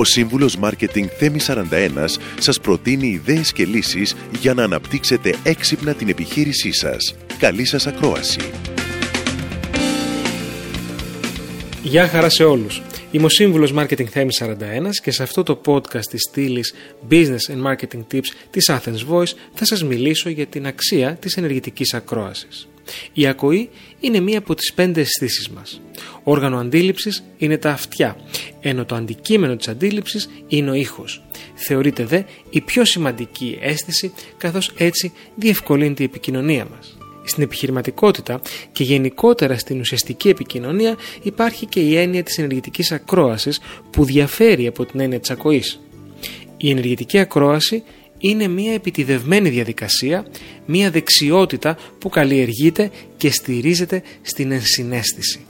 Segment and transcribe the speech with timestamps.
[0.00, 6.08] Ο σύμβουλος Μάρκετινγκ Θέμης 41 σας προτείνει ιδέες και λύσεις για να αναπτύξετε έξυπνα την
[6.08, 7.14] επιχείρησή σας.
[7.38, 8.40] Καλή σας ακρόαση.
[11.82, 12.82] Γεια χαρά σε όλους.
[13.10, 16.74] Είμαι ο σύμβουλος Marketing Θέμης 41 και σε αυτό το podcast της στήλης
[17.10, 21.94] Business and Marketing Tips της Athens Voice θα σας μιλήσω για την αξία της ενεργητικής
[21.94, 22.68] ακρόασης.
[23.12, 25.80] Η ακοή είναι μία από τις πέντε αισθήσεις μας.
[26.30, 28.16] Όργανο αντίληψης είναι τα αυτιά,
[28.60, 31.22] ενώ το αντικείμενο της αντίληψης είναι ο ήχος.
[31.54, 36.98] Θεωρείται δε η πιο σημαντική αίσθηση καθώς έτσι διευκολύνει η επικοινωνία μας.
[37.24, 38.40] Στην επιχειρηματικότητα
[38.72, 44.84] και γενικότερα στην ουσιαστική επικοινωνία υπάρχει και η έννοια της ενεργητικής ακρόασης που διαφέρει από
[44.86, 45.80] την έννοια της ακοής.
[46.56, 47.82] Η ενεργητική ακρόαση
[48.18, 50.26] είναι μια επιτιδευμένη διαδικασία,
[50.66, 55.44] μια δεξιότητα που καλλιεργείται και στηρίζεται στην ενσυναίσθηση.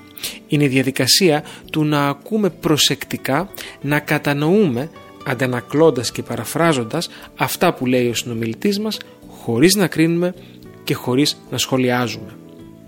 [0.49, 4.91] Είναι η διαδικασία του να ακούμε προσεκτικά, να κατανοούμε
[5.27, 10.35] αντανακλώντας και παραφράζοντας αυτά που λέει ο συνομιλητής μας χωρίς να κρίνουμε
[10.85, 12.35] και χωρίς να σχολιάζουμε.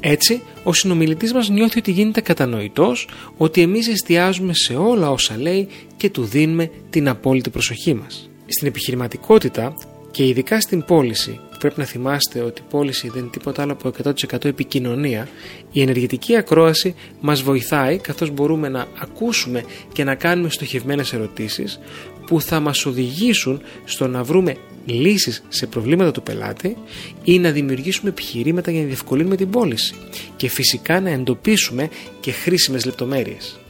[0.01, 5.69] Έτσι, ο συνομιλητής μας νιώθει ότι γίνεται κατανοητός, ότι εμείς εστιάζουμε σε όλα όσα λέει
[5.97, 8.31] και του δίνουμε την απόλυτη προσοχή μας.
[8.47, 9.75] Στην επιχειρηματικότητα
[10.11, 13.93] και ειδικά στην πώληση, πρέπει να θυμάστε ότι η πώληση δεν είναι τίποτα άλλο από
[14.33, 15.29] 100% επικοινωνία,
[15.73, 21.81] η ενεργητική ακρόαση μας βοηθάει καθώς μπορούμε να ακούσουμε και να κάνουμε στοχευμένες ερωτήσεις
[22.27, 26.77] που θα μας οδηγήσουν στο να βρούμε λύσεις σε προβλήματα του πελάτη
[27.25, 29.95] ή να δημιουργήσουμε επιχειρήματα για να διευκολύνουμε την πώληση
[30.37, 31.89] και φυσικά να εντοπίσουμε
[32.21, 33.61] και χρήσιμες λεπτομέρειες.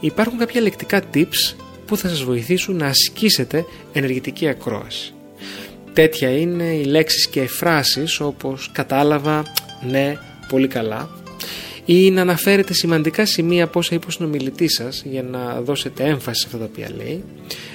[0.00, 1.54] Υπάρχουν κάποια λεκτικά tips
[1.86, 5.12] που θα σας βοηθήσουν να ασκήσετε ενεργητική ακρόαση.
[5.92, 9.42] Τέτοια είναι οι λέξεις και φράσεις όπως κατάλαβα,
[9.90, 10.16] ναι,
[10.48, 11.08] πολύ καλά
[11.90, 16.40] ή να αναφέρετε σημαντικά σημεία από όσα είπε ο συνομιλητής σας για να δώσετε έμφαση
[16.40, 17.24] σε αυτά τα οποία λέει.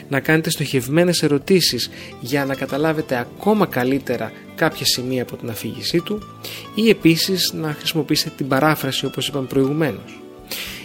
[0.09, 6.22] Να κάνετε στοχευμένες ερωτήσεις για να καταλάβετε ακόμα καλύτερα κάποια σημεία από την αφήγησή του.
[6.75, 10.22] Ή επίσης να χρησιμοποιήσετε την παράφραση όπως είπαμε προηγουμένως.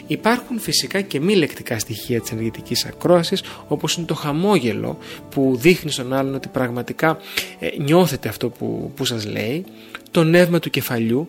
[0.08, 4.98] Υπάρχουν φυσικά και μη λεκτικά στοιχεία της ενεργητικής ακρόασης όπως είναι το χαμόγελο
[5.30, 7.19] που δείχνει στον άλλον ότι πραγματικά
[7.58, 9.64] ε, νιώθετε αυτό που, που σας λέει,
[10.10, 11.28] το νεύμα του κεφαλιού.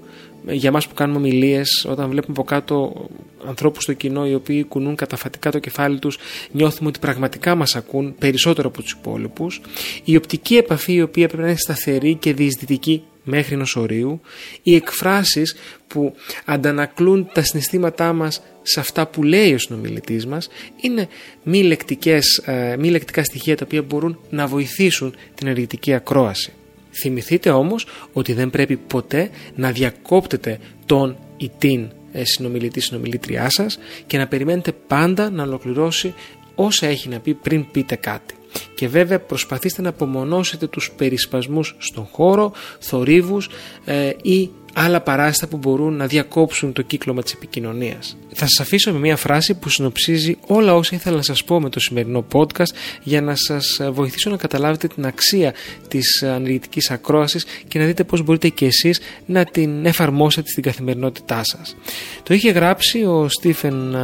[0.52, 3.08] Για μας που κάνουμε ομιλίες όταν βλέπουμε από κάτω
[3.48, 6.18] ανθρώπους στο κοινό οι οποίοι κουνούν καταφατικά το κεφάλι τους
[6.52, 9.62] νιώθουμε ότι πραγματικά μας ακούν περισσότερο από τους υπόλοιπους.
[10.04, 14.22] Η οπτική επαφή η οποία πρέπει να είναι σταθερή και διεισδυτική μέχρι ενός ορίου
[14.64, 15.56] οι εκφράσεις
[15.88, 20.50] που αντανακλούν τα συναισθήματά μας σε αυτά που λέει ο συνομιλητής μας
[20.82, 21.08] είναι
[21.44, 26.54] μη, λεκτικές, ε, μη λεκτικά στοιχεία τα οποία μπορούν να βοηθήσουν την ενεργητική ακρόαση.
[26.92, 33.80] Θυμηθείτε όμως ότι δεν πρέπει ποτέ να διακόπτετε τον ή την ε, συνομιλητή συνομιλήτριά σας
[34.08, 36.14] και να περιμένετε πάντα να ολοκληρώσει
[36.56, 38.34] όσα έχει να πει πριν πείτε κάτι.
[38.76, 43.50] Και βέβαια προσπαθήστε να απομονώσετε τους περισπασμούς στον χώρο, θορύβους
[43.86, 48.18] ε, ή άλλα παράστα που μπορούν να διακόψουν το κύκλωμα της επικοινωνίας.
[48.34, 51.70] Θα σας αφήσω με μια φράση που συνοψίζει όλα όσα ήθελα να σας πω με
[51.70, 52.72] το σημερινό podcast
[53.04, 55.54] για να σας βοηθήσω να καταλάβετε την αξία
[55.88, 61.42] της αναλυτικής ακρόασης και να δείτε πώς μπορείτε και εσείς να την εφαρμόσετε στην καθημερινότητά
[61.44, 61.76] σας.
[62.24, 63.96] Το είχε γράψει ο Στίφεν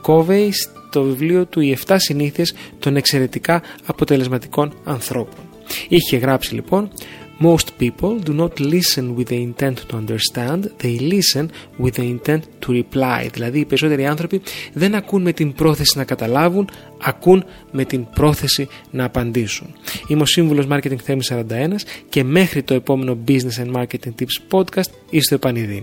[0.00, 0.52] Κόβεϊ
[0.94, 5.44] στο βιβλίο του «Οι 7 συνήθειες των εξαιρετικά αποτελεσματικών ανθρώπων».
[5.88, 6.90] Είχε γράψει λοιπόν
[7.40, 11.50] Most people do not listen with the intent to understand, they listen
[11.82, 13.28] with the intent to reply.
[13.32, 14.40] Δηλαδή οι περισσότεροι άνθρωποι
[14.72, 16.68] δεν ακούν με την πρόθεση να καταλάβουν,
[17.02, 19.74] ακούν με την πρόθεση να απαντήσουν.
[20.08, 21.42] Είμαι ο σύμβουλος Marketing Θέμης 41
[22.08, 25.82] και μέχρι το επόμενο Business and Marketing Tips podcast είστε επανειδή.